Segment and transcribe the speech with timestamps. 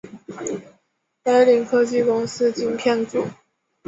[1.25, 3.23] 雷凌科技公司晶片组。